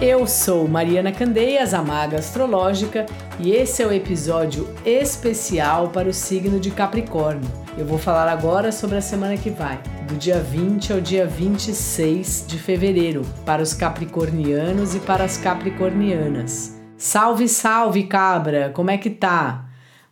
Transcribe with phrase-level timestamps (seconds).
[0.00, 3.04] Eu sou Mariana Candeias, a maga astrológica,
[3.40, 7.50] e esse é o episódio especial para o signo de Capricórnio.
[7.76, 12.44] Eu vou falar agora sobre a semana que vai, do dia 20 ao dia 26
[12.46, 16.80] de fevereiro, para os capricornianos e para as capricornianas.
[16.96, 18.70] Salve, salve, cabra!
[18.72, 19.64] Como é que tá?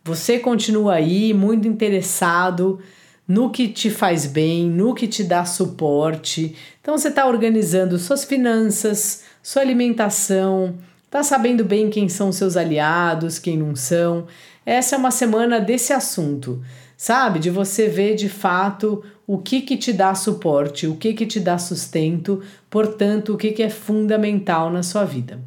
[0.03, 2.80] Você continua aí muito interessado
[3.27, 6.55] no que te faz bem, no que te dá suporte.
[6.80, 13.39] Então você está organizando suas finanças, sua alimentação, está sabendo bem quem são seus aliados,
[13.39, 14.27] quem não são.
[14.65, 16.62] Essa é uma semana desse assunto,
[16.97, 17.39] sabe?
[17.39, 21.41] De você ver de fato o que que te dá suporte, o que que te
[21.41, 25.41] dá sustento, portanto, o que que é fundamental na sua vida.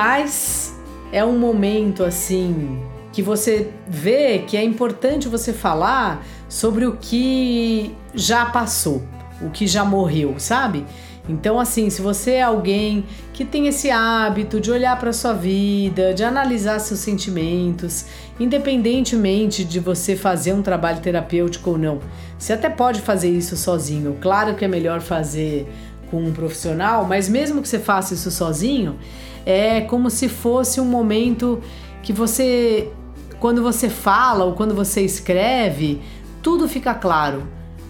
[0.00, 0.74] No mais,
[1.12, 2.80] é um momento assim
[3.12, 9.02] que você vê que é importante você falar sobre o que já passou,
[9.42, 10.86] o que já morreu, sabe?
[11.28, 16.14] Então, assim, se você é alguém que tem esse hábito de olhar para sua vida,
[16.14, 18.06] de analisar seus sentimentos,
[18.38, 22.00] independentemente de você fazer um trabalho terapêutico ou não,
[22.38, 24.16] você até pode fazer isso sozinho.
[24.18, 25.70] Claro que é melhor fazer
[26.10, 28.98] com um profissional, mas mesmo que você faça isso sozinho,
[29.46, 31.60] é como se fosse um momento
[32.02, 32.90] que você,
[33.38, 36.00] quando você fala ou quando você escreve,
[36.42, 37.42] tudo fica claro.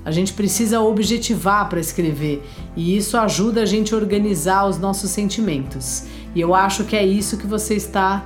[0.04, 2.42] A gente precisa objetivar para escrever
[2.74, 6.04] e isso ajuda a gente a organizar os nossos sentimentos.
[6.34, 8.24] E eu acho que é isso que você está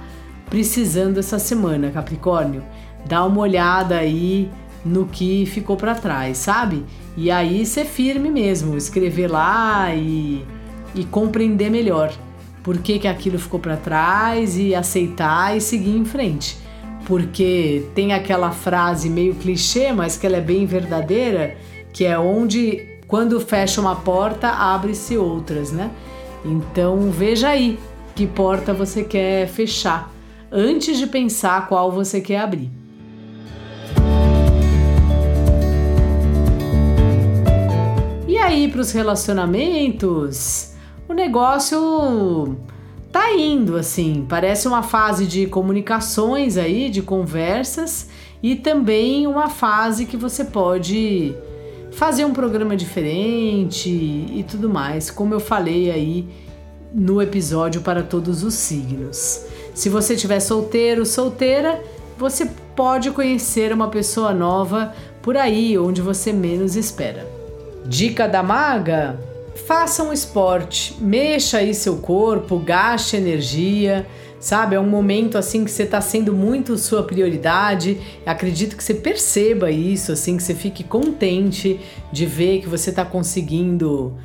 [0.48, 2.62] precisando essa semana, Capricórnio.
[3.06, 4.50] Dá uma olhada aí
[4.84, 6.84] no que ficou para trás, sabe?
[7.16, 10.44] E aí ser firme mesmo, escrever lá e,
[10.94, 12.12] e compreender melhor
[12.62, 16.64] por que, que aquilo ficou para trás e aceitar e seguir em frente
[17.04, 21.56] porque tem aquela frase meio clichê, mas que ela é bem verdadeira,
[21.92, 25.90] que é onde quando fecha uma porta, abre-se outras, né?
[26.44, 27.78] Então veja aí
[28.14, 30.12] que porta você quer fechar
[30.50, 32.70] antes de pensar qual você quer abrir.
[38.54, 40.74] Aí para os relacionamentos,
[41.08, 42.56] o negócio
[43.10, 48.08] tá indo assim, parece uma fase de comunicações aí, de conversas
[48.40, 51.34] e também uma fase que você pode
[51.90, 56.28] fazer um programa diferente e tudo mais, como eu falei aí
[56.92, 59.46] no episódio para todos os signos.
[59.74, 61.82] Se você estiver solteiro, solteira,
[62.16, 67.43] você pode conhecer uma pessoa nova por aí onde você menos espera.
[67.86, 69.18] Dica da maga:
[69.66, 74.06] faça um esporte, mexa aí seu corpo, gaste energia,
[74.40, 74.76] sabe?
[74.76, 77.98] É um momento assim que você está sendo muito sua prioridade.
[78.26, 81.80] Acredito que você perceba isso, assim, que você fique contente
[82.12, 84.16] de ver que você está conseguindo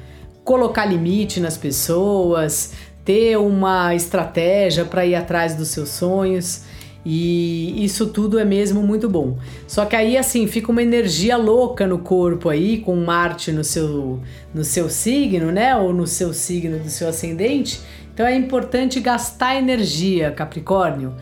[0.43, 2.73] colocar limite nas pessoas,
[3.05, 6.63] ter uma estratégia para ir atrás dos seus sonhos.
[7.11, 9.39] E isso tudo é mesmo muito bom.
[9.65, 14.19] Só que aí assim fica uma energia louca no corpo aí, com Marte no seu
[14.53, 15.75] no seu signo, né?
[15.75, 17.81] Ou no seu signo do seu ascendente.
[18.13, 21.15] Então é importante gastar energia, Capricórnio.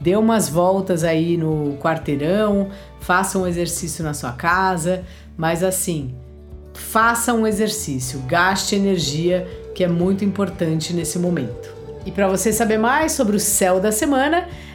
[0.00, 5.04] Dê umas voltas aí no quarteirão, faça um exercício na sua casa,
[5.36, 6.16] mas assim,
[6.74, 11.78] faça um exercício, gaste energia, que é muito importante nesse momento.
[12.04, 14.48] E para você saber mais sobre o céu da semana,